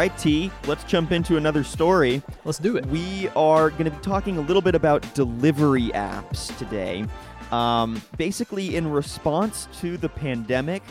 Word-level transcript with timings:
right, 0.00 0.16
T, 0.16 0.50
let's 0.66 0.82
jump 0.84 1.12
into 1.12 1.36
another 1.36 1.62
story. 1.62 2.22
Let's 2.46 2.58
do 2.58 2.78
it. 2.78 2.86
We 2.86 3.28
are 3.36 3.68
going 3.68 3.84
to 3.84 3.90
be 3.90 3.98
talking 3.98 4.38
a 4.38 4.40
little 4.40 4.62
bit 4.62 4.74
about 4.74 5.02
delivery 5.12 5.90
apps 5.90 6.56
today. 6.56 7.04
Um, 7.52 8.00
basically, 8.16 8.76
in 8.76 8.90
response 8.90 9.68
to 9.80 9.98
the 9.98 10.08
pandemic, 10.08 10.82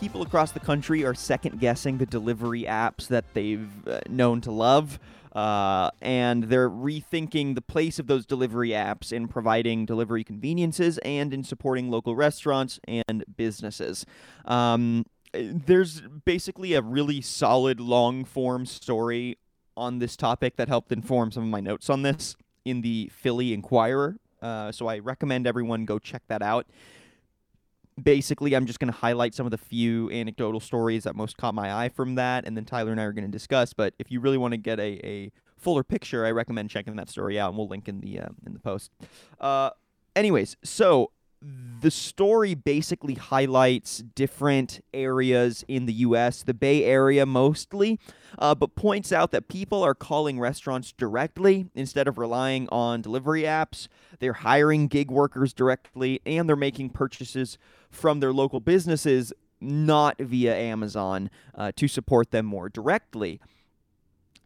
people 0.00 0.22
across 0.22 0.52
the 0.52 0.60
country 0.60 1.04
are 1.04 1.12
second 1.12 1.60
guessing 1.60 1.98
the 1.98 2.06
delivery 2.06 2.62
apps 2.62 3.06
that 3.08 3.26
they've 3.34 3.68
uh, 3.86 4.00
known 4.08 4.40
to 4.40 4.50
love. 4.50 4.98
Uh, 5.34 5.90
and 6.00 6.44
they're 6.44 6.70
rethinking 6.70 7.56
the 7.56 7.60
place 7.60 7.98
of 7.98 8.06
those 8.06 8.24
delivery 8.24 8.70
apps 8.70 9.12
in 9.12 9.28
providing 9.28 9.84
delivery 9.84 10.24
conveniences 10.24 10.96
and 10.98 11.34
in 11.34 11.44
supporting 11.44 11.90
local 11.90 12.16
restaurants 12.16 12.80
and 12.86 13.24
businesses. 13.36 14.06
Um, 14.46 15.04
there's 15.34 16.02
basically 16.24 16.74
a 16.74 16.82
really 16.82 17.20
solid 17.20 17.80
long 17.80 18.24
form 18.24 18.66
story 18.66 19.38
on 19.76 19.98
this 19.98 20.16
topic 20.16 20.56
that 20.56 20.68
helped 20.68 20.92
inform 20.92 21.32
some 21.32 21.42
of 21.42 21.48
my 21.48 21.60
notes 21.60 21.90
on 21.90 22.02
this 22.02 22.36
in 22.64 22.80
the 22.80 23.10
Philly 23.12 23.52
Inquirer. 23.52 24.16
Uh, 24.40 24.70
so 24.70 24.86
I 24.86 24.98
recommend 24.98 25.46
everyone 25.46 25.84
go 25.84 25.98
check 25.98 26.22
that 26.28 26.42
out. 26.42 26.66
Basically, 28.02 28.54
I'm 28.54 28.66
just 28.66 28.80
going 28.80 28.92
to 28.92 28.98
highlight 28.98 29.34
some 29.34 29.46
of 29.46 29.50
the 29.52 29.58
few 29.58 30.10
anecdotal 30.10 30.60
stories 30.60 31.04
that 31.04 31.14
most 31.14 31.36
caught 31.36 31.54
my 31.54 31.72
eye 31.72 31.88
from 31.88 32.16
that, 32.16 32.44
and 32.44 32.56
then 32.56 32.64
Tyler 32.64 32.90
and 32.90 33.00
I 33.00 33.04
are 33.04 33.12
going 33.12 33.24
to 33.24 33.30
discuss. 33.30 33.72
But 33.72 33.94
if 33.98 34.10
you 34.10 34.20
really 34.20 34.36
want 34.36 34.52
to 34.52 34.58
get 34.58 34.80
a, 34.80 35.06
a 35.06 35.32
fuller 35.56 35.84
picture, 35.84 36.26
I 36.26 36.32
recommend 36.32 36.70
checking 36.70 36.96
that 36.96 37.08
story 37.08 37.38
out, 37.38 37.50
and 37.50 37.58
we'll 37.58 37.68
link 37.68 37.88
in 37.88 38.00
the 38.00 38.20
uh, 38.20 38.28
in 38.44 38.52
the 38.52 38.58
post. 38.58 38.90
Uh, 39.40 39.70
anyways, 40.16 40.56
so 40.64 41.12
the 41.80 41.90
story 41.90 42.54
basically 42.54 43.12
highlights 43.14 43.98
different 43.98 44.80
areas 44.94 45.64
in 45.68 45.84
the 45.84 45.92
U.S., 45.92 46.42
the 46.42 46.54
Bay 46.54 46.84
Area 46.84 47.26
mostly, 47.26 47.98
uh, 48.38 48.54
but 48.54 48.74
points 48.74 49.12
out 49.12 49.32
that 49.32 49.48
people 49.48 49.82
are 49.82 49.94
calling 49.94 50.40
restaurants 50.40 50.92
directly 50.92 51.66
instead 51.74 52.08
of 52.08 52.16
relying 52.16 52.68
on 52.70 53.02
delivery 53.02 53.42
apps. 53.42 53.88
They're 54.18 54.32
hiring 54.32 54.86
gig 54.86 55.10
workers 55.10 55.52
directly, 55.52 56.22
and 56.24 56.48
they're 56.48 56.56
making 56.56 56.90
purchases 56.90 57.58
from 57.90 58.20
their 58.20 58.32
local 58.32 58.60
businesses, 58.60 59.34
not 59.60 60.16
via 60.18 60.56
Amazon, 60.56 61.28
uh, 61.54 61.72
to 61.76 61.86
support 61.86 62.30
them 62.30 62.46
more 62.46 62.70
directly. 62.70 63.40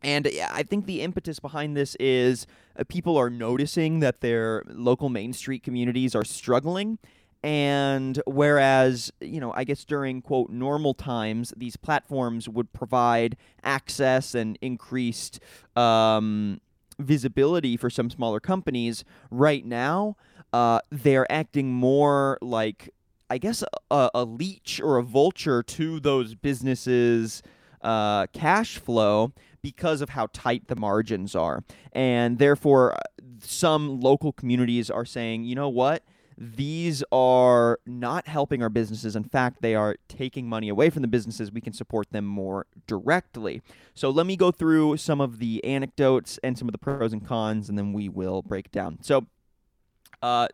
And 0.02 0.28
I 0.50 0.62
think 0.62 0.86
the 0.86 1.00
impetus 1.00 1.40
behind 1.40 1.76
this 1.76 1.96
is 1.96 2.46
uh, 2.78 2.84
people 2.88 3.16
are 3.16 3.30
noticing 3.30 4.00
that 4.00 4.20
their 4.20 4.62
local 4.68 5.08
Main 5.08 5.32
Street 5.32 5.62
communities 5.62 6.14
are 6.14 6.24
struggling. 6.24 6.98
And 7.42 8.20
whereas, 8.26 9.12
you 9.20 9.40
know, 9.40 9.52
I 9.54 9.64
guess 9.64 9.84
during 9.84 10.22
quote 10.22 10.50
normal 10.50 10.94
times, 10.94 11.52
these 11.56 11.76
platforms 11.76 12.48
would 12.48 12.72
provide 12.72 13.36
access 13.62 14.34
and 14.34 14.58
increased 14.60 15.40
um, 15.76 16.60
visibility 16.98 17.76
for 17.76 17.90
some 17.90 18.10
smaller 18.10 18.40
companies, 18.40 19.04
right 19.30 19.64
now, 19.64 20.16
uh, 20.52 20.80
they're 20.90 21.30
acting 21.30 21.72
more 21.72 22.38
like, 22.40 22.90
I 23.30 23.38
guess, 23.38 23.62
a, 23.90 24.10
a 24.14 24.24
leech 24.24 24.80
or 24.82 24.96
a 24.96 25.02
vulture 25.02 25.62
to 25.62 26.00
those 26.00 26.34
businesses' 26.34 27.42
uh, 27.82 28.26
cash 28.28 28.78
flow 28.78 29.32
because 29.62 30.00
of 30.00 30.10
how 30.10 30.28
tight 30.32 30.68
the 30.68 30.76
margins 30.76 31.34
are. 31.34 31.64
And 31.92 32.38
therefore, 32.38 32.94
uh, 32.94 32.98
some 33.40 34.00
local 34.00 34.32
communities 34.32 34.90
are 34.90 35.04
saying, 35.04 35.44
you 35.44 35.54
know 35.54 35.68
what? 35.68 36.04
These 36.36 37.02
are 37.10 37.80
not 37.84 38.28
helping 38.28 38.62
our 38.62 38.68
businesses. 38.68 39.16
In 39.16 39.24
fact, 39.24 39.60
they 39.60 39.74
are 39.74 39.96
taking 40.08 40.48
money 40.48 40.68
away 40.68 40.88
from 40.88 41.02
the 41.02 41.08
businesses. 41.08 41.50
We 41.50 41.60
can 41.60 41.72
support 41.72 42.12
them 42.12 42.24
more 42.24 42.66
directly. 42.86 43.60
So, 43.94 44.08
let 44.10 44.24
me 44.24 44.36
go 44.36 44.52
through 44.52 44.98
some 44.98 45.20
of 45.20 45.40
the 45.40 45.64
anecdotes 45.64 46.38
and 46.44 46.56
some 46.56 46.68
of 46.68 46.72
the 46.72 46.78
pros 46.78 47.12
and 47.12 47.26
cons, 47.26 47.68
and 47.68 47.76
then 47.76 47.92
we 47.92 48.08
will 48.08 48.42
break 48.42 48.70
down. 48.70 48.98
So, 49.02 49.26
uh, 50.22 50.46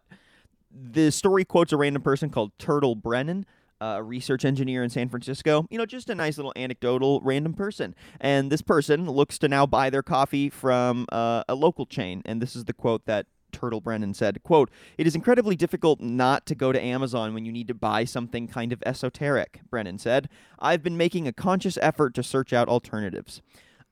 the 0.71 1.11
story 1.11 1.45
quotes 1.45 1.73
a 1.73 1.77
random 1.77 2.03
person 2.03 2.31
called 2.31 2.53
Turtle 2.59 2.95
Brennan 2.95 3.45
a 3.81 4.03
research 4.03 4.45
engineer 4.45 4.83
in 4.83 4.91
San 4.91 5.09
Francisco. 5.09 5.67
You 5.71 5.79
know, 5.79 5.87
just 5.87 6.11
a 6.11 6.15
nice 6.15 6.37
little 6.37 6.53
anecdotal 6.57 7.21
random 7.23 7.55
person. 7.55 7.95
And 8.21 8.51
this 8.51 8.63
person 8.63 9.11
looks 9.11 9.39
to 9.39 9.49
now 9.49 9.67
buy 9.67 9.91
their 9.91 10.03
coffee 10.03 10.51
from 10.51 11.07
uh, 11.11 11.45
a 11.49 11.55
local 11.55 11.87
chain. 11.87 12.23
And 12.25 12.41
this 12.41 12.57
is 12.57 12.65
the 12.65 12.73
quote 12.73 13.07
that 13.07 13.27
Turtle 13.55 13.81
Brennan 13.81 14.15
said, 14.15 14.43
quote, 14.43 14.71
It 14.99 15.07
is 15.07 15.15
incredibly 15.15 15.57
difficult 15.57 16.01
not 16.01 16.45
to 16.47 16.55
go 16.55 16.73
to 16.73 16.83
Amazon 16.83 17.33
when 17.33 17.45
you 17.45 17.53
need 17.53 17.69
to 17.69 17.75
buy 17.75 18.05
something 18.05 18.49
kind 18.49 18.73
of 18.73 18.83
esoteric, 18.85 19.61
Brennan 19.71 19.99
said. 19.99 20.29
I've 20.59 20.83
been 20.83 20.97
making 20.97 21.27
a 21.27 21.33
conscious 21.33 21.79
effort 21.81 22.15
to 22.15 22.23
search 22.23 22.53
out 22.53 22.69
alternatives. 22.69 23.41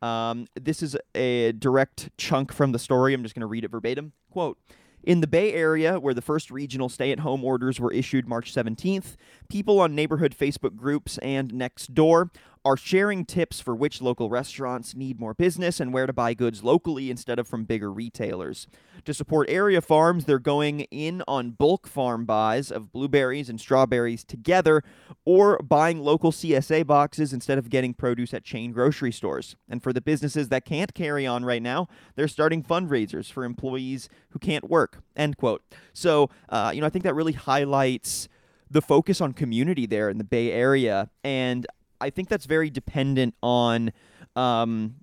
Um, 0.03 0.49
this 0.61 0.83
is 0.83 0.97
a 1.15 1.53
direct 1.53 2.11
chunk 2.19 2.53
from 2.53 2.73
the 2.73 2.79
story. 2.79 3.15
I'm 3.15 3.23
just 3.23 3.37
going 3.37 3.43
to 3.43 3.47
read 3.47 3.65
it 3.65 3.71
verbatim. 3.71 4.13
Quote, 4.31 4.59
in 5.05 5.21
the 5.21 5.27
Bay 5.27 5.53
Area, 5.53 5.99
where 5.99 6.15
the 6.15 6.23
first 6.23 6.51
regional 6.51 6.89
stay 6.89 7.11
at 7.11 7.21
home 7.21 7.45
orders 7.45 7.81
were 7.81 7.93
issued 7.93 8.29
March 8.29 8.55
17th, 8.55 9.17
people 9.53 9.81
on 9.81 9.95
neighborhood 9.95 10.35
Facebook 10.35 10.75
groups 10.75 11.19
and 11.19 11.53
Nextdoor 11.53 12.31
are 12.65 12.77
sharing 12.77 13.23
tips 13.23 13.61
for 13.61 13.77
which 13.77 14.01
local 14.01 14.31
restaurants 14.31 14.95
need 14.95 15.21
more 15.21 15.35
business 15.35 15.79
and 15.79 15.93
where 15.93 16.07
to 16.07 16.13
buy 16.15 16.33
goods 16.33 16.65
locally 16.65 17.11
instead 17.11 17.39
of 17.39 17.47
from 17.47 17.65
bigger 17.65 17.93
retailers. 17.93 18.67
To 19.05 19.13
support 19.13 19.51
area 19.51 19.83
farms, 19.83 20.25
they're 20.25 20.39
going 20.39 20.81
in 20.91 21.23
on 21.29 21.51
bulk 21.51 21.87
farm 21.87 22.25
buys 22.25 22.73
of 22.73 22.93
blueberries 22.93 23.51
and 23.51 23.61
strawberries 23.61 24.25
together 24.25 24.83
or 25.27 25.59
buying 25.59 26.01
local 26.03 26.33
CSA 26.33 26.87
boxes 26.87 27.35
instead 27.35 27.59
of 27.59 27.69
getting 27.69 27.93
produce 27.93 28.33
at 28.33 28.45
chain 28.45 28.73
grocery 28.73 29.13
stores. 29.13 29.55
And 29.69 29.83
for 29.83 29.93
the 29.93 30.01
businesses 30.01 30.49
that 30.49 30.65
can't 30.65 30.95
carry 30.95 31.27
on 31.27 31.45
right 31.45 31.63
now, 31.63 31.89
they're 32.15 32.27
starting 32.27 32.63
fundraisers 32.63 33.31
for 33.31 33.45
employees 33.45 34.09
who 34.31 34.39
can't 34.39 34.71
work. 34.71 35.03
End 35.15 35.37
quote. 35.37 35.63
So, 35.93 36.31
uh, 36.49 36.73
you 36.75 36.81
know, 36.81 36.87
I 36.87 36.91
think 36.91 37.05
that 37.05 37.15
really 37.15 37.35
highlights 37.35 38.31
the 38.73 38.83
focus 38.83 39.21
on 39.21 39.33
community 39.33 39.87
there 39.87 40.09
in 40.09 40.19
the 40.19 40.25
Bay 40.25 40.51
Area. 40.51 41.11
And 41.23 41.67
I 42.01 42.11
think 42.11 42.29
that's 42.29 42.47
very 42.47 42.71
dependent 42.71 43.35
on, 43.43 43.93
um, 44.35 44.97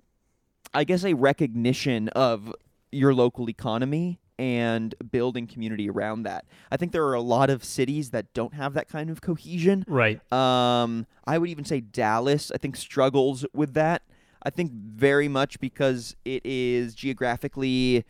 I 0.74 0.84
guess, 0.84 1.04
a 1.04 1.14
recognition 1.14 2.08
of 2.08 2.52
your 2.92 3.14
local 3.14 3.48
economy 3.48 4.18
and 4.38 4.94
building 5.10 5.46
community 5.46 5.88
around 5.88 6.24
that. 6.24 6.46
I 6.70 6.76
think 6.76 6.92
there 6.92 7.04
are 7.04 7.14
a 7.14 7.20
lot 7.20 7.50
of 7.50 7.62
cities 7.62 8.10
that 8.10 8.32
don't 8.34 8.54
have 8.54 8.74
that 8.74 8.88
kind 8.88 9.10
of 9.10 9.20
cohesion. 9.20 9.84
Right. 9.86 10.20
Um, 10.32 11.06
I 11.26 11.38
would 11.38 11.50
even 11.50 11.64
say 11.64 11.80
Dallas, 11.80 12.50
I 12.50 12.56
think, 12.56 12.76
struggles 12.76 13.44
with 13.52 13.74
that. 13.74 14.02
I 14.42 14.50
think 14.50 14.72
very 14.72 15.28
much 15.28 15.60
because 15.60 16.16
it 16.24 16.44
is 16.44 16.94
geographically 16.94 18.04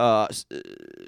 uh, 0.00 0.26
s- 0.30 0.46
uh, 0.52 0.58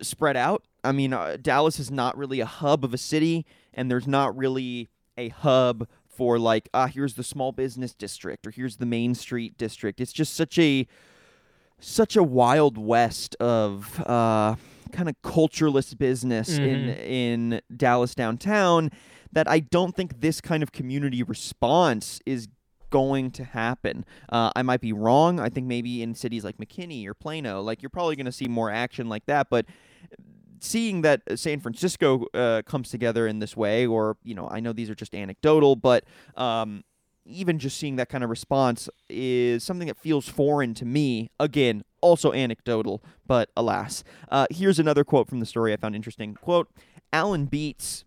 spread 0.03 0.37
out. 0.37 0.65
I 0.85 0.93
mean, 0.93 1.13
uh, 1.13 1.37
Dallas 1.41 1.79
is 1.81 1.91
not 1.91 2.17
really 2.17 2.41
a 2.41 2.47
hub 2.47 2.85
of 2.85 2.93
a 2.95 2.99
city, 2.99 3.47
and 3.73 3.91
there's 3.91 4.07
not 4.07 4.37
really 4.37 4.89
a 5.17 5.29
hub 5.29 5.89
for 6.07 6.39
like 6.39 6.69
ah 6.75 6.87
here's 6.87 7.15
the 7.15 7.25
small 7.25 7.53
business 7.53 7.95
district 7.95 8.47
or 8.47 8.51
here's 8.51 8.77
the 8.77 8.85
main 8.87 9.15
street 9.15 9.57
district 9.57 9.99
it's 10.01 10.13
just 10.13 10.35
such 10.35 10.59
a 10.59 10.87
such 11.81 12.17
a 12.17 12.23
wild 12.23 12.77
west 12.79 13.35
of 13.41 13.99
uh, 14.07 14.55
kind 14.93 15.09
of 15.09 15.15
cultureless 15.23 15.95
business 15.95 16.59
in 16.59 16.89
in 16.91 17.61
Dallas 17.77 18.15
downtown 18.15 18.91
that 19.33 19.49
I 19.49 19.61
don't 19.61 19.97
think 19.97 20.21
this 20.21 20.41
kind 20.41 20.63
of 20.63 20.71
community 20.73 21.23
response 21.23 22.21
is 22.27 22.49
going 22.93 23.33
to 23.33 23.43
happen. 23.43 24.05
Uh, 24.29 24.53
I 24.55 24.63
might 24.63 24.81
be 24.81 24.93
wrong. 24.93 25.41
I 25.41 25.49
think 25.49 25.67
maybe 25.67 26.03
in 26.03 26.15
cities 26.15 26.45
like 26.45 26.59
McKinney 26.59 27.05
or 27.09 27.15
Plano, 27.15 27.61
like 27.61 27.83
you're 27.83 27.91
probably 27.91 28.15
going 28.15 28.27
to 28.27 28.33
see 28.33 28.47
more 28.47 28.71
action 28.71 29.09
like 29.09 29.27
that. 29.27 29.51
But 29.51 29.67
seeing 30.61 31.03
that 31.03 31.23
San 31.35 31.59
Francisco 31.59 32.27
uh, 32.35 32.63
comes 32.63 32.91
together 32.91 33.27
in 33.27 33.41
this 33.41 33.57
way, 33.57 33.87
or 33.87 34.17
you 34.23 34.35
know, 34.35 34.49
I 34.49 34.61
know 34.61 34.73
these 34.73 34.91
are 34.91 34.95
just 34.95 35.15
anecdotal, 35.15 35.75
but 35.75 36.05
um, 36.37 36.85
even 37.25 37.59
just 37.59 37.79
seeing 37.79 37.97
that 37.97 38.09
kind 38.09 38.23
of 38.23 38.31
response 38.31 38.89
is 39.09 39.65
something 39.65 39.89
that 39.89 39.97
feels 39.97 40.29
foreign 40.29 40.75
to 40.75 40.85
me. 40.85 41.31
Again, 41.41 41.83
also 42.01 42.33
anecdotal, 42.33 43.03
but 43.27 43.51
alas. 43.57 44.05
Uh, 44.31 44.47
here's 44.51 44.79
another 44.79 45.05
quote 45.05 45.29
from 45.29 45.41
the 45.41 45.47
story 45.47 45.73
I 45.73 45.77
found 45.77 45.97
interesting. 45.97 46.35
Quote: 46.35 46.69
Alan 47.13 47.47
Beatts. 47.49 48.05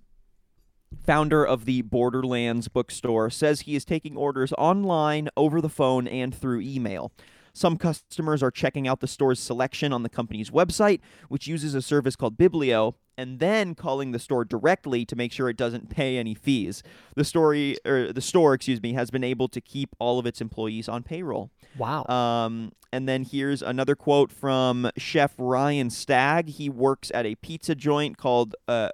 Founder 1.04 1.46
of 1.46 1.66
the 1.66 1.82
Borderlands 1.82 2.68
bookstore 2.68 3.30
says 3.30 3.62
he 3.62 3.76
is 3.76 3.86
taking 3.86 4.16
orders 4.18 4.54
online, 4.58 5.30
over 5.36 5.62
the 5.62 5.70
phone, 5.70 6.08
and 6.08 6.34
through 6.34 6.62
email. 6.62 7.12
Some 7.54 7.78
customers 7.78 8.44
are 8.44 8.52
checking 8.52 8.86
out 8.86 9.00
the 9.00 9.08
store's 9.08 9.40
selection 9.40 9.94
on 9.94 10.04
the 10.04 10.10
company's 10.10 10.50
website, 10.50 11.00
which 11.30 11.48
uses 11.48 11.74
a 11.74 11.82
service 11.82 12.18
called 12.18 12.38
Biblio, 12.38 12.96
and 13.18 13.40
then 13.40 13.76
calling 13.76 14.12
the 14.12 14.20
store 14.20 14.44
directly 14.44 15.06
to 15.06 15.16
make 15.16 15.32
sure 15.32 15.48
it 15.48 15.56
doesn't 15.56 15.90
pay 15.90 16.18
any 16.18 16.36
fees. 16.36 16.84
The 17.16 17.24
story 17.24 17.78
or 17.86 18.12
the 18.12 18.20
store, 18.20 18.54
excuse 18.54 18.82
me, 18.82 18.92
has 18.94 19.10
been 19.10 19.24
able 19.24 19.48
to 19.48 19.62
keep 19.62 19.96
all 20.00 20.20
of 20.20 20.26
its 20.26 20.42
employees 20.42 20.90
on 20.90 21.04
payroll. 21.04 21.50
Wow. 21.78 22.06
Um, 22.08 22.74
and 22.92 23.08
then 23.08 23.24
here's 23.24 23.62
another 23.62 23.96
quote 23.96 24.34
from 24.34 24.92
Chef 24.98 25.34
Ryan 25.38 25.90
Stagg. 25.90 26.50
He 26.50 26.70
works 26.70 27.10
at 27.14 27.26
a 27.26 27.36
pizza 27.36 27.74
joint 27.74 28.18
called 28.18 28.56
uh, 28.68 28.90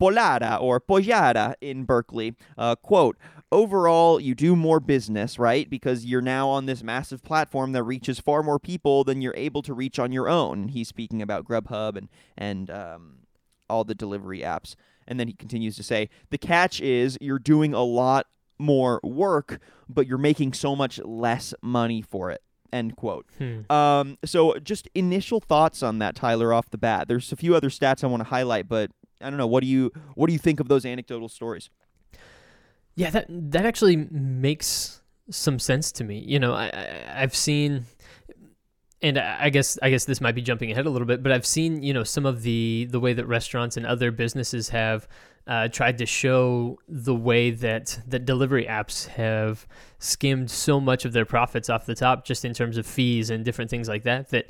Pollara 0.00 0.60
or 0.60 0.80
Pojara 0.80 1.54
in 1.60 1.84
Berkeley. 1.84 2.34
Uh, 2.56 2.76
quote, 2.76 3.16
overall 3.50 4.20
you 4.20 4.34
do 4.34 4.54
more 4.54 4.80
business, 4.80 5.38
right? 5.38 5.68
Because 5.68 6.04
you're 6.04 6.20
now 6.20 6.48
on 6.48 6.66
this 6.66 6.82
massive 6.82 7.22
platform 7.22 7.72
that 7.72 7.82
reaches 7.82 8.20
far 8.20 8.42
more 8.42 8.58
people 8.58 9.04
than 9.04 9.20
you're 9.20 9.34
able 9.36 9.62
to 9.62 9.74
reach 9.74 9.98
on 9.98 10.12
your 10.12 10.28
own. 10.28 10.68
He's 10.68 10.88
speaking 10.88 11.22
about 11.22 11.44
Grubhub 11.44 11.96
and 11.96 12.08
and 12.36 12.70
um, 12.70 13.18
all 13.68 13.84
the 13.84 13.94
delivery 13.94 14.40
apps. 14.40 14.74
And 15.06 15.18
then 15.18 15.26
he 15.26 15.34
continues 15.34 15.76
to 15.76 15.82
say, 15.82 16.10
the 16.30 16.38
catch 16.38 16.80
is 16.80 17.16
you're 17.20 17.38
doing 17.38 17.72
a 17.72 17.82
lot 17.82 18.26
more 18.58 19.00
work, 19.02 19.60
but 19.88 20.06
you're 20.06 20.18
making 20.18 20.52
so 20.52 20.76
much 20.76 20.98
less 20.98 21.54
money 21.62 22.02
for 22.02 22.30
it. 22.30 22.42
End 22.70 22.96
quote. 22.96 23.26
Hmm. 23.38 23.72
Um, 23.72 24.18
so 24.26 24.58
just 24.58 24.88
initial 24.94 25.40
thoughts 25.40 25.82
on 25.82 25.98
that, 26.00 26.14
Tyler, 26.14 26.52
off 26.52 26.68
the 26.68 26.76
bat. 26.76 27.08
There's 27.08 27.32
a 27.32 27.36
few 27.36 27.54
other 27.54 27.70
stats 27.70 28.04
I 28.04 28.08
want 28.08 28.20
to 28.20 28.28
highlight, 28.28 28.68
but 28.68 28.90
I 29.20 29.30
don't 29.30 29.38
know. 29.38 29.46
What 29.46 29.62
do 29.62 29.66
you 29.66 29.92
what 30.14 30.26
do 30.26 30.32
you 30.32 30.38
think 30.38 30.60
of 30.60 30.68
those 30.68 30.84
anecdotal 30.84 31.28
stories? 31.28 31.70
Yeah, 32.94 33.10
that 33.10 33.26
that 33.28 33.64
actually 33.64 33.96
makes 34.10 35.02
some 35.30 35.58
sense 35.58 35.92
to 35.92 36.04
me. 36.04 36.18
You 36.26 36.38
know, 36.38 36.54
I, 36.54 36.66
I 36.66 37.22
I've 37.22 37.34
seen 37.34 37.86
and 39.00 39.18
I 39.18 39.50
guess 39.50 39.78
I 39.82 39.90
guess 39.90 40.04
this 40.04 40.20
might 40.20 40.34
be 40.34 40.42
jumping 40.42 40.72
ahead 40.72 40.86
a 40.86 40.90
little 40.90 41.06
bit, 41.06 41.22
but 41.22 41.30
I've 41.30 41.46
seen 41.46 41.82
you 41.82 41.94
know 41.94 42.04
some 42.04 42.26
of 42.26 42.42
the 42.42 42.88
the 42.90 42.98
way 42.98 43.12
that 43.12 43.26
restaurants 43.26 43.76
and 43.76 43.86
other 43.86 44.10
businesses 44.10 44.70
have 44.70 45.06
uh, 45.46 45.68
tried 45.68 45.98
to 45.98 46.06
show 46.06 46.78
the 46.88 47.14
way 47.14 47.50
that 47.50 48.00
that 48.08 48.24
delivery 48.24 48.66
apps 48.66 49.06
have 49.06 49.66
skimmed 49.98 50.50
so 50.50 50.80
much 50.80 51.04
of 51.04 51.12
their 51.12 51.24
profits 51.24 51.70
off 51.70 51.86
the 51.86 51.94
top, 51.94 52.24
just 52.24 52.44
in 52.44 52.52
terms 52.52 52.76
of 52.76 52.86
fees 52.86 53.30
and 53.30 53.44
different 53.44 53.70
things 53.70 53.88
like 53.88 54.02
that. 54.02 54.30
That 54.30 54.46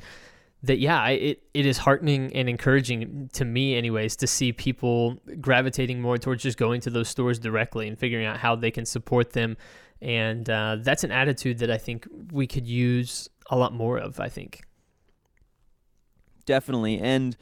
that 0.63 0.79
yeah, 0.79 1.07
it 1.07 1.43
it 1.53 1.65
is 1.65 1.77
heartening 1.77 2.33
and 2.35 2.49
encouraging 2.49 3.29
to 3.33 3.45
me, 3.45 3.75
anyways, 3.75 4.15
to 4.17 4.27
see 4.27 4.51
people 4.51 5.17
gravitating 5.39 6.01
more 6.01 6.17
towards 6.17 6.43
just 6.43 6.57
going 6.57 6.81
to 6.81 6.89
those 6.89 7.07
stores 7.07 7.39
directly 7.39 7.87
and 7.87 7.97
figuring 7.97 8.25
out 8.25 8.37
how 8.37 8.55
they 8.55 8.71
can 8.71 8.85
support 8.85 9.31
them. 9.31 9.57
And 10.01 10.49
uh, 10.49 10.77
that's 10.79 11.03
an 11.03 11.11
attitude 11.11 11.59
that 11.59 11.71
I 11.71 11.77
think 11.77 12.07
we 12.31 12.47
could 12.47 12.67
use 12.67 13.29
a 13.49 13.57
lot 13.57 13.73
more 13.73 13.97
of. 13.97 14.19
I 14.19 14.29
think 14.29 14.61
definitely, 16.45 16.99
and 16.99 17.37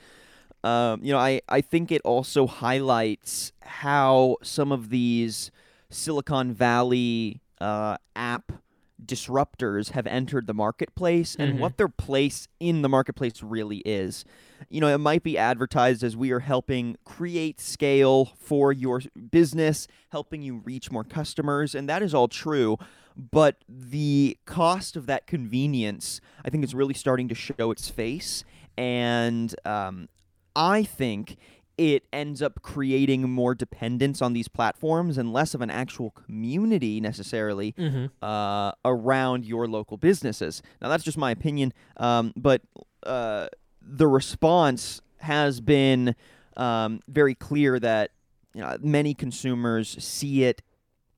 um, 0.64 1.04
you 1.04 1.12
know, 1.12 1.20
I, 1.20 1.42
I 1.48 1.62
think 1.62 1.92
it 1.92 2.02
also 2.04 2.46
highlights 2.46 3.52
how 3.62 4.38
some 4.44 4.72
of 4.72 4.90
these 4.90 5.50
Silicon 5.90 6.54
Valley 6.54 7.42
uh, 7.62 7.98
app 8.16 8.52
disruptors 9.06 9.92
have 9.92 10.08
entered 10.08 10.48
the 10.48 10.54
marketplace 10.54 11.36
and 11.36 11.54
Mhm. 11.54 11.60
what 11.60 11.78
their 11.78 11.88
place 11.88 12.48
in 12.60 12.82
the 12.82 12.90
marketplace 12.90 13.44
really 13.44 13.78
is. 13.80 14.26
You 14.70 14.82
know, 14.82 14.88
it 14.88 14.98
might 14.98 15.24
be 15.24 15.38
advertised 15.38 16.04
as 16.04 16.18
we 16.18 16.32
are 16.32 16.40
helping 16.40 16.98
create 17.06 17.62
scale 17.62 18.26
for 18.26 18.74
your 18.74 19.02
business, 19.32 19.88
helping 20.10 20.42
you 20.42 20.58
reach 20.58 20.92
more 20.92 21.04
customers, 21.04 21.76
and 21.76 21.88
that 21.88 22.02
is 22.02 22.14
all 22.14 22.28
true. 22.28 22.78
But 23.16 23.64
the 23.70 24.38
cost 24.46 24.96
of 24.96 25.06
that 25.08 25.28
convenience, 25.28 26.20
I 26.44 26.50
think, 26.50 26.64
is 26.64 26.74
really 26.76 26.94
starting 26.94 27.28
to 27.30 27.36
show 27.36 27.72
its 27.72 27.90
face. 27.90 28.44
And 28.78 29.56
um, 29.66 30.10
I 30.56 30.84
think 30.84 31.38
it 31.78 32.06
ends 32.12 32.42
up 32.42 32.62
creating 32.62 33.30
more 33.30 33.54
dependence 33.54 34.22
on 34.22 34.34
these 34.34 34.48
platforms 34.48 35.18
and 35.18 35.32
less 35.32 35.54
of 35.54 35.62
an 35.62 35.70
actual 35.70 36.12
community 36.12 37.00
necessarily 37.00 37.74
mm-hmm. 37.74 38.08
uh, 38.22 38.72
around 38.84 39.46
your 39.46 39.68
local 39.68 39.98
businesses. 39.98 40.62
Now, 40.82 40.90
that's 40.90 41.04
just 41.04 41.18
my 41.18 41.32
opinion, 41.32 41.74
um, 41.98 42.34
but 42.36 42.62
uh, 43.04 43.48
the 43.82 44.08
response 44.08 45.02
has 45.20 45.62
been 45.62 46.16
um, 46.56 47.02
very 47.08 47.36
clear 47.36 47.80
that 47.80 48.12
you 48.54 48.62
know, 48.62 48.76
many 48.82 49.14
consumers 49.14 50.04
see 50.04 50.44
it 50.44 50.64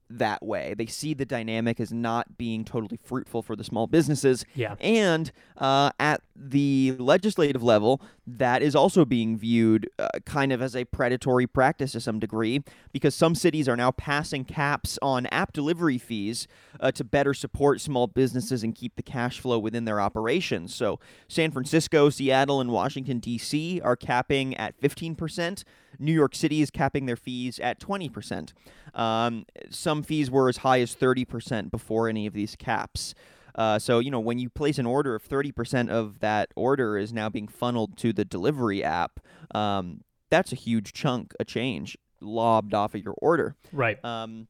that 0.09 0.43
way. 0.43 0.73
They 0.77 0.85
see 0.85 1.13
the 1.13 1.25
dynamic 1.25 1.79
as 1.79 1.93
not 1.93 2.37
being 2.37 2.65
totally 2.65 2.99
fruitful 3.03 3.43
for 3.43 3.55
the 3.55 3.63
small 3.63 3.87
businesses. 3.87 4.45
yeah, 4.55 4.75
And 4.79 5.31
uh, 5.57 5.91
at 5.99 6.21
the 6.35 6.95
legislative 6.97 7.61
level, 7.61 8.01
that 8.25 8.61
is 8.61 8.75
also 8.75 9.05
being 9.05 9.37
viewed 9.37 9.89
uh, 9.99 10.09
kind 10.25 10.51
of 10.51 10.61
as 10.61 10.75
a 10.75 10.85
predatory 10.85 11.47
practice 11.47 11.91
to 11.93 12.01
some 12.01 12.19
degree, 12.19 12.63
because 12.91 13.13
some 13.13 13.35
cities 13.35 13.67
are 13.67 13.75
now 13.75 13.91
passing 13.91 14.45
caps 14.45 14.97
on 15.01 15.25
app 15.27 15.53
delivery 15.53 15.97
fees 15.97 16.47
uh, 16.79 16.91
to 16.91 17.03
better 17.03 17.33
support 17.33 17.81
small 17.81 18.07
businesses 18.07 18.63
and 18.63 18.75
keep 18.75 18.95
the 18.95 19.03
cash 19.03 19.39
flow 19.39 19.59
within 19.59 19.85
their 19.85 20.01
operations. 20.01 20.73
So, 20.73 20.99
San 21.27 21.51
Francisco, 21.51 22.09
Seattle, 22.09 22.61
and 22.61 22.71
Washington, 22.71 23.19
D.C. 23.19 23.81
are 23.81 23.95
capping 23.95 24.55
at 24.55 24.79
15%. 24.79 25.63
New 25.99 26.13
York 26.13 26.33
City 26.33 26.61
is 26.61 26.71
capping 26.71 27.05
their 27.05 27.15
fees 27.15 27.59
at 27.59 27.79
20%. 27.79 28.53
Um, 28.95 29.45
some 29.69 30.01
fees 30.01 30.31
were 30.31 30.49
as 30.49 30.57
high 30.57 30.79
as 30.79 30.95
30% 30.95 31.69
before 31.69 32.07
any 32.07 32.25
of 32.25 32.33
these 32.33 32.55
caps. 32.55 33.13
Uh, 33.55 33.77
so, 33.77 33.99
you 33.99 34.09
know, 34.09 34.19
when 34.19 34.39
you 34.39 34.49
place 34.49 34.77
an 34.77 34.85
order, 34.85 35.15
if 35.15 35.27
30% 35.27 35.89
of 35.89 36.19
that 36.19 36.49
order 36.55 36.97
is 36.97 37.11
now 37.11 37.29
being 37.29 37.47
funneled 37.47 37.97
to 37.97 38.13
the 38.13 38.23
delivery 38.23 38.83
app, 38.83 39.19
um, 39.53 40.01
that's 40.29 40.51
a 40.51 40.55
huge 40.55 40.93
chunk 40.93 41.33
a 41.39 41.45
change 41.45 41.97
lobbed 42.21 42.73
off 42.73 42.95
of 42.95 43.03
your 43.03 43.15
order. 43.17 43.55
right. 43.71 44.03
Um, 44.03 44.47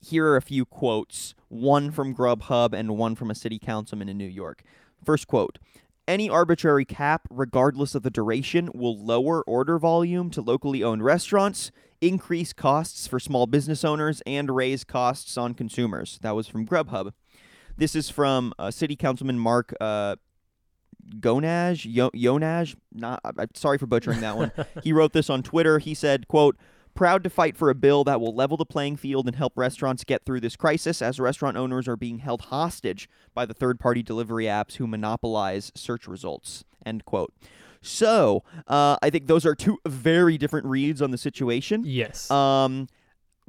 here 0.00 0.26
are 0.26 0.36
a 0.36 0.42
few 0.42 0.64
quotes 0.64 1.34
one 1.48 1.90
from 1.90 2.14
Grubhub 2.14 2.72
and 2.72 2.96
one 2.96 3.14
from 3.14 3.30
a 3.30 3.34
city 3.34 3.58
councilman 3.58 4.08
in 4.08 4.16
New 4.16 4.24
York. 4.24 4.62
First 5.04 5.26
quote 5.26 5.58
Any 6.08 6.28
arbitrary 6.28 6.84
cap, 6.84 7.28
regardless 7.30 7.94
of 7.94 8.02
the 8.02 8.10
duration, 8.10 8.70
will 8.74 8.98
lower 8.98 9.42
order 9.42 9.78
volume 9.78 10.30
to 10.30 10.42
locally 10.42 10.82
owned 10.82 11.04
restaurants, 11.04 11.70
increase 12.00 12.52
costs 12.52 13.06
for 13.06 13.20
small 13.20 13.46
business 13.46 13.84
owners, 13.84 14.20
and 14.26 14.50
raise 14.50 14.82
costs 14.82 15.36
on 15.36 15.54
consumers. 15.54 16.18
That 16.22 16.34
was 16.34 16.48
from 16.48 16.66
Grubhub. 16.66 17.12
This 17.76 17.94
is 17.94 18.10
from 18.10 18.52
uh, 18.58 18.72
City 18.72 18.96
Councilman 18.96 19.38
Mark 19.38 19.74
uh, 19.80 20.16
Gonaj, 21.20 21.86
Yo- 21.88 22.10
Yonaj. 22.10 22.74
Not, 22.92 23.20
I'm 23.24 23.48
sorry 23.54 23.78
for 23.78 23.86
butchering 23.86 24.20
that 24.22 24.36
one. 24.36 24.50
he 24.82 24.92
wrote 24.92 25.12
this 25.12 25.30
on 25.30 25.44
Twitter. 25.44 25.78
He 25.78 25.94
said, 25.94 26.26
"quote 26.26 26.56
Proud 26.94 27.24
to 27.24 27.30
fight 27.30 27.56
for 27.56 27.70
a 27.70 27.74
bill 27.74 28.04
that 28.04 28.20
will 28.20 28.34
level 28.34 28.56
the 28.56 28.66
playing 28.66 28.96
field 28.96 29.26
and 29.26 29.36
help 29.36 29.54
restaurants 29.56 30.04
get 30.04 30.24
through 30.24 30.40
this 30.40 30.56
crisis, 30.56 31.00
as 31.00 31.18
restaurant 31.18 31.56
owners 31.56 31.88
are 31.88 31.96
being 31.96 32.18
held 32.18 32.42
hostage 32.42 33.08
by 33.34 33.46
the 33.46 33.54
third-party 33.54 34.02
delivery 34.02 34.44
apps 34.44 34.74
who 34.76 34.86
monopolize 34.86 35.72
search 35.74 36.06
results." 36.06 36.64
End 36.84 37.04
quote. 37.04 37.32
So, 37.80 38.44
uh, 38.68 38.96
I 39.02 39.10
think 39.10 39.26
those 39.26 39.44
are 39.44 39.54
two 39.54 39.78
very 39.86 40.38
different 40.38 40.66
reads 40.66 41.02
on 41.02 41.10
the 41.10 41.18
situation. 41.18 41.82
Yes. 41.84 42.30
Um, 42.30 42.88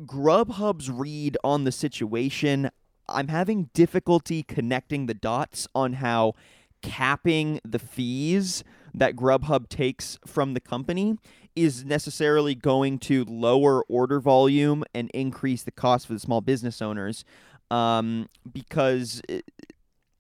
Grubhub's 0.02 0.90
read 0.90 1.38
on 1.44 1.66
the 1.66 1.72
situation, 1.72 2.72
I'm 3.08 3.28
having 3.28 3.70
difficulty 3.74 4.42
connecting 4.42 5.06
the 5.06 5.14
dots 5.14 5.68
on 5.76 5.94
how 5.94 6.34
capping 6.82 7.60
the 7.64 7.80
fees 7.80 8.64
that 8.94 9.16
Grubhub 9.16 9.70
takes 9.70 10.18
from 10.26 10.54
the 10.54 10.60
company 10.60 11.18
is 11.56 11.86
necessarily 11.86 12.56
going 12.56 13.00
to 13.00 13.24
lower 13.26 13.84
order 13.84 14.20
volume 14.20 14.84
and 14.94 15.10
increase 15.14 15.64
the 15.64 15.72
cost 15.72 16.08
for 16.08 16.14
the 16.14 16.20
small 16.20 16.42
business 16.42 16.82
owners. 16.82 17.24
Um, 17.72 18.30
because 18.52 19.22
it- 19.28 19.46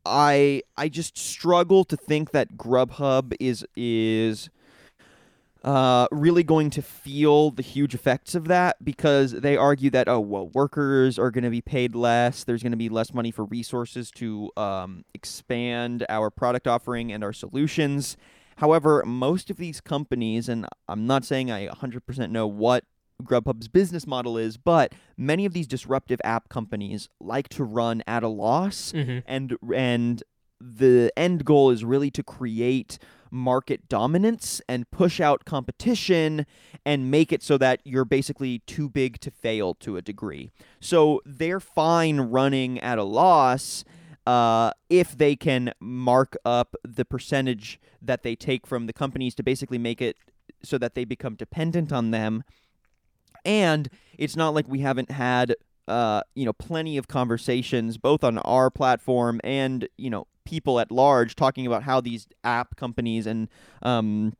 I 0.05 0.63
I 0.75 0.89
just 0.89 1.17
struggle 1.17 1.85
to 1.85 1.95
think 1.95 2.31
that 2.31 2.57
Grubhub 2.57 3.33
is 3.39 3.65
is 3.75 4.49
uh, 5.63 6.07
really 6.11 6.43
going 6.43 6.69
to 6.71 6.81
feel 6.81 7.49
the 7.49 7.61
huge 7.61 7.95
effects 7.95 8.35
of 8.35 8.49
that 8.49 8.83
because 8.83 9.31
they 9.31 9.55
argue 9.55 9.89
that 9.91 10.09
oh 10.09 10.19
well 10.19 10.49
workers 10.49 11.17
are 11.17 11.31
going 11.31 11.45
to 11.45 11.49
be 11.49 11.61
paid 11.61 11.95
less 11.95 12.43
there's 12.43 12.61
going 12.61 12.73
to 12.73 12.77
be 12.77 12.89
less 12.89 13.13
money 13.13 13.31
for 13.31 13.45
resources 13.45 14.11
to 14.11 14.51
um, 14.57 15.05
expand 15.13 16.05
our 16.09 16.29
product 16.29 16.67
offering 16.67 17.13
and 17.13 17.23
our 17.23 17.31
solutions 17.31 18.17
however 18.57 19.03
most 19.05 19.49
of 19.49 19.57
these 19.57 19.81
companies 19.81 20.49
and 20.49 20.65
i'm 20.87 21.05
not 21.05 21.25
saying 21.25 21.51
i 21.51 21.67
100% 21.67 22.29
know 22.29 22.47
what 22.47 22.85
grubhub's 23.21 23.67
business 23.67 24.05
model 24.07 24.37
is 24.37 24.57
but 24.57 24.93
many 25.17 25.45
of 25.45 25.53
these 25.53 25.67
disruptive 25.67 26.19
app 26.23 26.49
companies 26.49 27.07
like 27.19 27.47
to 27.47 27.63
run 27.63 28.03
at 28.07 28.23
a 28.23 28.27
loss 28.27 28.91
mm-hmm. 28.91 29.19
and 29.25 29.55
and 29.73 30.23
the 30.59 31.11
end 31.17 31.45
goal 31.45 31.69
is 31.69 31.83
really 31.83 32.09
to 32.11 32.23
create 32.23 32.97
market 33.33 33.89
dominance 33.89 34.61
and 34.69 34.89
push 34.91 35.19
out 35.19 35.43
competition 35.43 36.45
and 36.85 37.09
make 37.09 37.33
it 37.33 37.41
so 37.41 37.57
that 37.57 37.81
you're 37.83 38.05
basically 38.05 38.59
too 38.59 38.87
big 38.87 39.19
to 39.19 39.31
fail 39.31 39.73
to 39.73 39.97
a 39.97 40.01
degree. 40.01 40.51
So 40.79 41.21
they're 41.25 41.59
fine 41.59 42.19
running 42.21 42.79
at 42.79 42.99
a 42.99 43.03
loss 43.03 43.83
uh, 44.25 44.71
if 44.89 45.17
they 45.17 45.35
can 45.35 45.73
mark 45.79 46.35
up 46.45 46.75
the 46.83 47.05
percentage 47.05 47.79
that 48.01 48.23
they 48.23 48.35
take 48.35 48.65
from 48.65 48.87
the 48.87 48.93
companies 48.93 49.35
to 49.35 49.43
basically 49.43 49.77
make 49.77 50.01
it 50.01 50.17
so 50.63 50.77
that 50.77 50.95
they 50.95 51.05
become 51.05 51.35
dependent 51.35 51.91
on 51.91 52.11
them. 52.11 52.43
And 53.45 53.89
it's 54.17 54.35
not 54.35 54.53
like 54.53 54.67
we 54.67 54.79
haven't 54.79 55.11
had 55.11 55.55
uh, 55.87 56.21
you 56.35 56.45
know, 56.45 56.53
plenty 56.53 56.97
of 56.97 57.07
conversations 57.07 57.97
both 57.97 58.23
on 58.23 58.37
our 58.39 58.69
platform 58.69 59.41
and 59.43 59.87
you 59.97 60.09
know 60.09 60.27
people 60.45 60.79
at 60.79 60.91
large 60.91 61.35
talking 61.35 61.65
about 61.65 61.83
how 61.83 62.01
these 62.01 62.27
app 62.43 62.75
companies 62.75 63.25
and 63.25 63.49
um, 63.81 64.33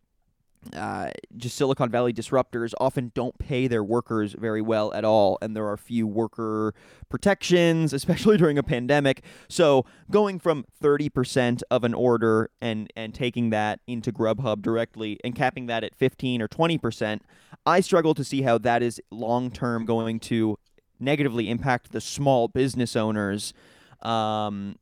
uh, 0.76 1.10
just 1.36 1.56
Silicon 1.56 1.90
Valley 1.90 2.14
disruptors 2.14 2.74
often 2.80 3.12
don't 3.14 3.38
pay 3.38 3.68
their 3.68 3.84
workers 3.84 4.34
very 4.34 4.62
well 4.62 4.94
at 4.94 5.04
all, 5.04 5.38
and 5.42 5.56
there 5.56 5.68
are 5.68 5.78
few 5.78 6.08
worker 6.08 6.74
protections, 7.10 7.94
especially 7.94 8.38
during 8.38 8.58
a 8.58 8.64
pandemic. 8.64 9.24
So 9.48 9.86
going 10.10 10.40
from 10.40 10.66
30% 10.82 11.62
of 11.70 11.84
an 11.84 11.94
order 11.94 12.50
and 12.62 12.92
and 12.96 13.14
taking 13.14 13.50
that 13.52 13.80
into 13.88 14.12
Grubhub 14.12 14.62
directly 14.62 15.20
and 15.24 15.36
capping 15.36 15.68
that 15.68 15.84
at 15.84 15.96
15 15.96 16.42
or 16.42 16.48
20%, 16.48 17.22
I 17.66 17.80
struggle 17.82 18.14
to 18.14 18.24
see 18.24 18.42
how 18.42 18.58
that 18.60 18.82
is 18.82 19.02
long 19.12 19.52
term 19.52 19.86
going 19.86 20.20
to 20.22 20.58
negatively 21.00 21.50
impact 21.50 21.92
the 21.92 22.02
small 22.02 22.48
business 22.48 22.96
owners. 22.96 23.54
Um, 24.02 24.78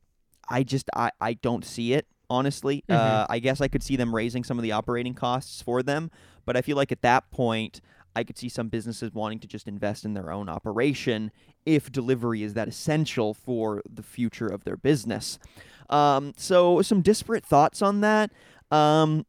I 0.48 0.62
just 0.62 0.88
I, 0.94 1.10
I 1.20 1.34
don't 1.34 1.64
see 1.64 1.92
it 1.94 2.06
honestly. 2.32 2.82
Mhm. 2.88 2.94
Uh, 2.94 3.26
I 3.28 3.38
guess 3.38 3.60
I 3.60 3.68
could 3.68 3.82
see 3.82 3.96
them 3.96 4.14
raising 4.14 4.42
some 4.42 4.58
of 4.58 4.62
the 4.62 4.72
operating 4.72 5.14
costs 5.14 5.60
for 5.60 5.82
them, 5.82 6.10
but 6.46 6.56
I 6.56 6.62
feel 6.62 6.76
like 6.76 6.90
at 6.90 7.02
that 7.02 7.30
point, 7.30 7.80
I 8.16 8.24
could 8.24 8.38
see 8.38 8.48
some 8.48 8.68
businesses 8.68 9.12
wanting 9.12 9.38
to 9.40 9.46
just 9.46 9.68
invest 9.68 10.04
in 10.04 10.14
their 10.14 10.30
own 10.30 10.48
operation 10.48 11.30
if 11.64 11.90
delivery 11.92 12.42
is 12.42 12.54
that 12.54 12.68
essential 12.68 13.34
for 13.34 13.82
the 13.88 14.02
future 14.02 14.46
of 14.46 14.64
their 14.64 14.76
business. 14.76 15.38
Um, 15.88 16.32
so, 16.36 16.82
some 16.82 17.02
disparate 17.02 17.44
thoughts 17.44 17.82
on 17.82 18.00
that. 18.00 18.30
Um, 18.70 19.26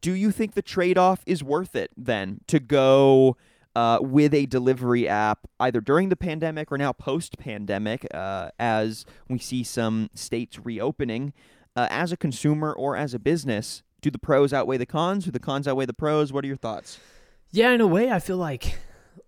do 0.00 0.12
you 0.12 0.30
think 0.30 0.54
the 0.54 0.62
trade 0.62 0.98
off 0.98 1.22
is 1.26 1.42
worth 1.42 1.74
it 1.74 1.90
then 1.96 2.40
to 2.46 2.60
go? 2.60 3.36
Uh, 3.76 4.00
with 4.02 4.34
a 4.34 4.46
delivery 4.46 5.06
app, 5.06 5.46
either 5.60 5.80
during 5.80 6.08
the 6.08 6.16
pandemic 6.16 6.72
or 6.72 6.76
now 6.76 6.92
post 6.92 7.38
pandemic, 7.38 8.04
uh, 8.12 8.50
as 8.58 9.06
we 9.28 9.38
see 9.38 9.62
some 9.62 10.10
states 10.12 10.58
reopening, 10.58 11.32
uh, 11.80 11.86
as 11.90 12.12
a 12.12 12.16
consumer 12.16 12.72
or 12.72 12.94
as 12.94 13.14
a 13.14 13.18
business, 13.18 13.82
do 14.02 14.10
the 14.10 14.18
pros 14.18 14.52
outweigh 14.52 14.76
the 14.76 14.86
cons? 14.86 15.24
Do 15.24 15.30
the 15.30 15.40
cons 15.40 15.66
outweigh 15.66 15.86
the 15.86 15.94
pros? 15.94 16.30
What 16.30 16.44
are 16.44 16.46
your 16.46 16.56
thoughts? 16.56 16.98
Yeah, 17.52 17.70
in 17.70 17.80
a 17.80 17.86
way, 17.86 18.10
I 18.10 18.18
feel 18.18 18.36
like 18.36 18.78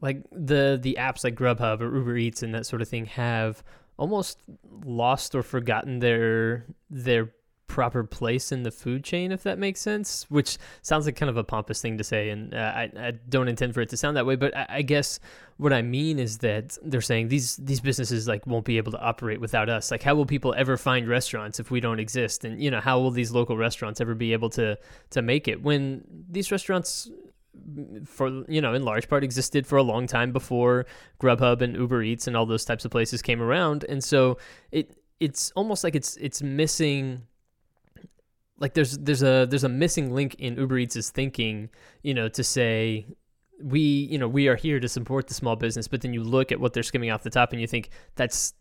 like 0.02 0.22
the 0.30 0.78
the 0.80 0.98
apps 1.00 1.24
like 1.24 1.34
Grubhub 1.34 1.80
or 1.80 1.96
Uber 1.96 2.16
Eats 2.16 2.42
and 2.42 2.54
that 2.54 2.66
sort 2.66 2.82
of 2.82 2.88
thing 2.88 3.06
have 3.06 3.62
almost 3.96 4.42
lost 4.84 5.34
or 5.34 5.42
forgotten 5.42 6.00
their 6.00 6.66
their 6.90 7.32
proper 7.72 8.04
place 8.04 8.52
in 8.52 8.64
the 8.64 8.70
food 8.70 9.02
chain, 9.02 9.32
if 9.32 9.42
that 9.44 9.58
makes 9.58 9.80
sense. 9.80 10.26
Which 10.28 10.58
sounds 10.82 11.06
like 11.06 11.16
kind 11.16 11.30
of 11.30 11.38
a 11.38 11.42
pompous 11.42 11.80
thing 11.80 11.96
to 11.96 12.04
say, 12.04 12.28
and 12.28 12.52
uh, 12.52 12.58
I, 12.58 12.90
I 12.98 13.10
don't 13.30 13.48
intend 13.48 13.72
for 13.72 13.80
it 13.80 13.88
to 13.88 13.96
sound 13.96 14.18
that 14.18 14.26
way. 14.26 14.36
But 14.36 14.54
I, 14.54 14.66
I 14.68 14.82
guess 14.82 15.18
what 15.56 15.72
I 15.72 15.80
mean 15.80 16.18
is 16.18 16.38
that 16.38 16.76
they're 16.84 17.00
saying 17.00 17.28
these 17.28 17.56
these 17.56 17.80
businesses 17.80 18.28
like 18.28 18.46
won't 18.46 18.66
be 18.66 18.76
able 18.76 18.92
to 18.92 19.00
operate 19.00 19.40
without 19.40 19.70
us. 19.70 19.90
Like, 19.90 20.02
how 20.02 20.14
will 20.14 20.26
people 20.26 20.54
ever 20.54 20.76
find 20.76 21.08
restaurants 21.08 21.58
if 21.58 21.70
we 21.70 21.80
don't 21.80 21.98
exist? 21.98 22.44
And 22.44 22.62
you 22.62 22.70
know, 22.70 22.80
how 22.80 23.00
will 23.00 23.10
these 23.10 23.32
local 23.32 23.56
restaurants 23.56 24.02
ever 24.02 24.14
be 24.14 24.34
able 24.34 24.50
to 24.50 24.76
to 25.10 25.22
make 25.22 25.48
it 25.48 25.62
when 25.62 26.04
these 26.30 26.52
restaurants 26.52 27.10
for 28.04 28.44
you 28.48 28.60
know 28.60 28.74
in 28.74 28.84
large 28.84 29.08
part 29.08 29.24
existed 29.24 29.66
for 29.66 29.78
a 29.78 29.82
long 29.82 30.06
time 30.06 30.30
before 30.30 30.84
Grubhub 31.20 31.62
and 31.62 31.74
Uber 31.74 32.02
Eats 32.02 32.26
and 32.26 32.36
all 32.36 32.46
those 32.46 32.64
types 32.64 32.84
of 32.84 32.90
places 32.90 33.20
came 33.22 33.42
around 33.42 33.84
and 33.88 34.02
so 34.02 34.38
it 34.70 34.96
it's 35.20 35.52
almost 35.52 35.84
like 35.84 35.94
it's 35.94 36.16
it's 36.16 36.42
missing 36.42 37.22
like 38.62 38.74
there's 38.74 38.96
there's 38.98 39.22
a 39.22 39.46
there's 39.50 39.64
a 39.64 39.68
missing 39.68 40.14
link 40.14 40.36
in 40.38 40.56
Uber 40.56 40.78
Eats' 40.78 41.10
thinking 41.10 41.68
you 42.02 42.14
know 42.14 42.28
to 42.28 42.44
say 42.44 43.04
we 43.60 43.80
you 43.80 44.16
know 44.16 44.28
we 44.28 44.46
are 44.48 44.56
here 44.56 44.78
to 44.78 44.88
support 44.88 45.26
the 45.26 45.34
small 45.34 45.56
business 45.56 45.88
but 45.88 46.00
then 46.00 46.14
you 46.14 46.22
look 46.22 46.52
at 46.52 46.60
what 46.60 46.72
they're 46.72 46.84
skimming 46.84 47.10
off 47.10 47.24
the 47.24 47.30
top 47.30 47.52
and 47.52 47.60
you 47.60 47.66
think 47.66 47.90
that's 48.14 48.54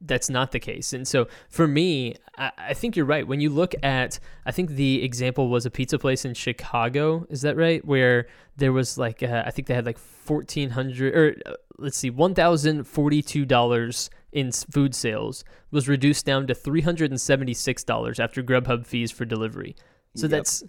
that's 0.00 0.30
not 0.30 0.52
the 0.52 0.60
case. 0.60 0.92
And 0.92 1.08
so 1.08 1.26
for 1.48 1.66
me, 1.66 2.14
I, 2.36 2.52
I, 2.56 2.72
think 2.74 2.94
you're 2.94 3.04
right. 3.04 3.26
When 3.26 3.40
you 3.40 3.50
look 3.50 3.74
at, 3.82 4.20
I 4.46 4.52
think 4.52 4.70
the 4.70 5.02
example 5.02 5.48
was 5.48 5.66
a 5.66 5.72
pizza 5.72 5.98
place 5.98 6.24
in 6.24 6.34
Chicago. 6.34 7.26
Is 7.30 7.42
that 7.42 7.56
right? 7.56 7.84
Where 7.84 8.28
there 8.56 8.72
was 8.72 8.96
like, 8.96 9.24
uh, 9.24 9.42
I 9.44 9.50
think 9.50 9.66
they 9.66 9.74
had 9.74 9.86
like 9.86 9.98
1400 9.98 11.14
or 11.16 11.34
uh, 11.46 11.54
let's 11.78 11.96
see, 11.96 12.12
$1,042 12.12 14.08
in 14.32 14.52
food 14.52 14.94
sales 14.94 15.44
was 15.70 15.88
reduced 15.88 16.26
down 16.26 16.46
to 16.46 16.54
$376 16.54 18.20
after 18.20 18.42
Grubhub 18.42 18.86
fees 18.86 19.10
for 19.10 19.24
delivery. 19.24 19.74
So 20.14 20.24
Yep. 20.24 20.30
that's 20.30 20.62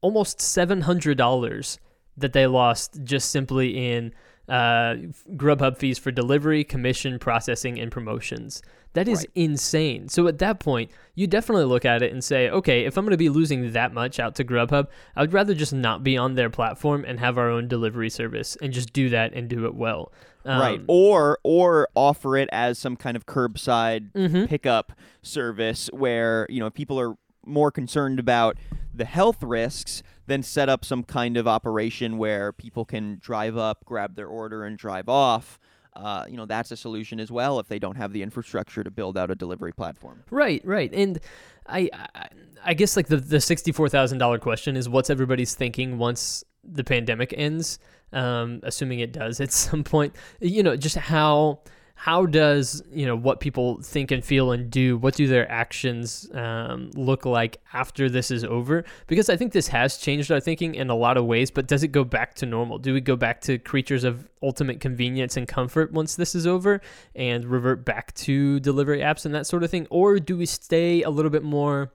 almost 0.00 0.38
$700 0.38 1.78
that 2.16 2.32
they 2.32 2.46
lost 2.46 3.02
just 3.02 3.30
simply 3.30 3.76
in 3.92 4.12
uh, 4.48 4.94
Grubhub 5.36 5.76
fees 5.78 5.98
for 5.98 6.10
delivery, 6.10 6.64
commission, 6.64 7.18
processing, 7.18 7.78
and 7.78 7.90
promotions. 7.90 8.62
That 8.92 9.08
is 9.08 9.20
Right. 9.20 9.30
insane. 9.34 10.08
So 10.08 10.28
at 10.28 10.38
that 10.38 10.60
point, 10.60 10.90
you 11.14 11.26
definitely 11.26 11.64
look 11.64 11.84
at 11.84 12.02
it 12.02 12.12
and 12.12 12.22
say, 12.22 12.48
okay, 12.48 12.84
if 12.84 12.96
I'm 12.96 13.04
going 13.04 13.10
to 13.10 13.16
be 13.16 13.28
losing 13.28 13.72
that 13.72 13.92
much 13.92 14.20
out 14.20 14.36
to 14.36 14.44
Grubhub, 14.44 14.86
I 15.16 15.20
would 15.22 15.32
rather 15.32 15.52
just 15.54 15.72
not 15.72 16.04
be 16.04 16.16
on 16.16 16.34
their 16.34 16.48
platform 16.50 17.04
and 17.06 17.18
have 17.18 17.36
our 17.36 17.50
own 17.50 17.66
delivery 17.66 18.08
service 18.10 18.56
and 18.62 18.72
just 18.72 18.92
do 18.92 19.08
that 19.08 19.32
and 19.34 19.48
do 19.48 19.66
it 19.66 19.74
well. 19.74 20.12
right. 20.44 20.78
Um, 20.78 20.84
Or 20.88 21.38
or 21.42 21.88
offer 21.94 22.36
it 22.36 22.48
as 22.52 22.78
some 22.78 22.96
kind 22.96 23.16
of 23.16 23.24
curbside 23.26 24.12
mhm. 24.12 24.46
pickup 24.48 24.92
service 25.22 25.88
where, 25.92 26.46
you 26.50 26.60
know, 26.60 26.70
people 26.70 27.00
are 27.00 27.14
more 27.46 27.70
concerned 27.72 28.18
about 28.20 28.56
the 28.94 29.04
health 29.04 29.42
risks 29.42 30.02
than 30.26 30.42
set 30.42 30.68
up 30.68 30.84
some 30.84 31.02
kind 31.02 31.36
of 31.36 31.46
operation 31.46 32.18
where 32.18 32.52
people 32.52 32.84
can 32.84 33.18
drive 33.20 33.56
up, 33.56 33.84
grab 33.84 34.14
their 34.14 34.28
order 34.28 34.64
and 34.64 34.78
drive 34.78 35.08
off. 35.08 35.58
Uh, 35.94 36.24
you 36.28 36.36
know, 36.36 36.46
that's 36.46 36.72
a 36.72 36.76
solution 36.76 37.20
as 37.20 37.30
well 37.30 37.60
if 37.60 37.68
they 37.68 37.78
don't 37.78 37.96
have 37.96 38.12
the 38.12 38.22
infrastructure 38.22 38.82
to 38.82 38.90
build 38.90 39.16
out 39.16 39.30
a 39.30 39.34
delivery 39.34 39.72
platform. 39.72 40.24
Right, 40.30 40.60
right. 40.64 40.92
And 40.92 41.20
I, 41.66 41.88
I, 42.14 42.28
I 42.64 42.74
guess 42.74 42.96
like 42.96 43.06
the 43.06 43.16
the 43.16 43.40
sixty 43.40 43.70
four 43.70 43.88
thousand 43.88 44.18
dollar 44.18 44.38
question 44.38 44.76
is 44.76 44.88
what's 44.88 45.08
everybody's 45.08 45.54
thinking 45.54 45.98
once 45.98 46.42
the 46.64 46.82
pandemic 46.82 47.32
ends, 47.36 47.78
um, 48.12 48.60
assuming 48.64 49.00
it 49.00 49.12
does 49.12 49.40
at 49.40 49.52
some 49.52 49.84
point. 49.84 50.14
You 50.40 50.62
know, 50.62 50.76
just 50.76 50.96
how 50.96 51.60
how 51.94 52.26
does 52.26 52.82
you 52.92 53.06
know 53.06 53.16
what 53.16 53.40
people 53.40 53.80
think 53.80 54.10
and 54.10 54.24
feel 54.24 54.52
and 54.52 54.70
do? 54.70 54.98
What 54.98 55.14
do 55.14 55.26
their 55.26 55.50
actions 55.50 56.28
um, 56.34 56.90
look 56.94 57.24
like 57.24 57.60
after 57.72 58.10
this 58.10 58.30
is 58.30 58.44
over? 58.44 58.84
Because 59.06 59.30
I 59.30 59.36
think 59.36 59.52
this 59.52 59.68
has 59.68 59.96
changed 59.96 60.30
our 60.30 60.40
thinking 60.40 60.74
in 60.74 60.90
a 60.90 60.94
lot 60.94 61.16
of 61.16 61.24
ways. 61.24 61.50
But 61.50 61.66
does 61.66 61.82
it 61.82 61.88
go 61.88 62.04
back 62.04 62.34
to 62.36 62.46
normal? 62.46 62.78
Do 62.78 62.92
we 62.92 63.00
go 63.00 63.16
back 63.16 63.40
to 63.42 63.58
creatures 63.58 64.04
of 64.04 64.28
ultimate 64.42 64.80
convenience 64.80 65.36
and 65.36 65.48
comfort 65.48 65.92
once 65.92 66.16
this 66.16 66.34
is 66.34 66.46
over, 66.46 66.80
and 67.14 67.44
revert 67.46 67.84
back 67.84 68.12
to 68.14 68.60
delivery 68.60 68.98
apps 69.00 69.24
and 69.24 69.34
that 69.34 69.46
sort 69.46 69.62
of 69.62 69.70
thing, 69.70 69.86
or 69.88 70.18
do 70.18 70.36
we 70.36 70.46
stay 70.46 71.02
a 71.02 71.10
little 71.10 71.30
bit 71.30 71.42
more? 71.42 71.92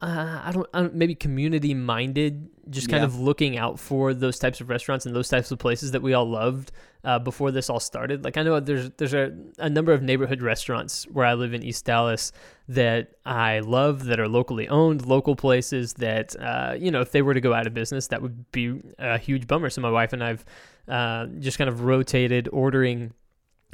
Uh, 0.00 0.40
I 0.44 0.52
don't, 0.52 0.66
I 0.74 0.80
don't 0.82 0.94
maybe 0.94 1.14
community 1.14 1.72
minded, 1.72 2.48
just 2.68 2.88
kind 2.90 3.00
Yeah. 3.02 3.06
of 3.06 3.18
looking 3.18 3.56
out 3.56 3.78
for 3.78 4.12
those 4.12 4.38
types 4.38 4.60
of 4.60 4.68
restaurants 4.68 5.06
and 5.06 5.14
those 5.16 5.28
types 5.28 5.50
of 5.50 5.58
places 5.58 5.92
that 5.92 6.02
we 6.02 6.12
all 6.14 6.28
loved 6.28 6.72
uh, 7.04 7.18
before 7.18 7.50
this 7.50 7.70
all 7.70 7.80
started. 7.80 8.24
Like 8.24 8.36
I 8.36 8.42
know 8.42 8.60
there's 8.60 8.90
there's 8.98 9.14
a, 9.14 9.32
a 9.58 9.70
number 9.70 9.92
of 9.92 10.02
neighborhood 10.02 10.42
restaurants 10.42 11.04
where 11.04 11.24
I 11.24 11.34
live 11.34 11.54
in 11.54 11.62
East 11.62 11.84
Dallas 11.86 12.32
that 12.68 13.12
I 13.24 13.60
love 13.60 14.04
that 14.06 14.18
are 14.20 14.28
locally 14.28 14.68
owned, 14.68 15.06
local 15.06 15.36
places 15.36 15.94
that 15.94 16.34
uh, 16.40 16.74
you 16.78 16.90
know 16.90 17.00
if 17.00 17.10
they 17.12 17.22
were 17.22 17.34
to 17.34 17.40
go 17.40 17.54
out 17.54 17.66
of 17.66 17.72
business, 17.74 18.08
that 18.08 18.20
would 18.20 18.50
be 18.52 18.80
a 18.98 19.16
huge 19.18 19.46
bummer. 19.46 19.70
So 19.70 19.80
my 19.80 19.90
wife 19.90 20.12
and 20.12 20.22
I've 20.24 20.44
uh, 20.88 21.26
just 21.38 21.56
kind 21.58 21.68
of 21.70 21.82
rotated 21.82 22.48
ordering 22.52 23.12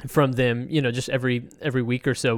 from 0.07 0.31
them, 0.33 0.67
you 0.69 0.81
know, 0.81 0.91
just 0.91 1.09
every 1.09 1.47
every 1.61 1.81
week 1.81 2.07
or 2.07 2.15
so 2.15 2.29